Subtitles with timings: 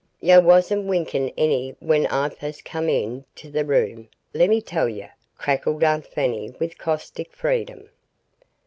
[0.19, 5.83] "Yo' wasn' winkin' any when Ah fust come into de room, lemme tell yo'," cackled
[5.83, 7.87] Aunt Fanny with caustic freedom.